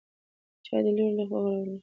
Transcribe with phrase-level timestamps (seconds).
[0.65, 1.77] چای د لور له خوا راوړل شو.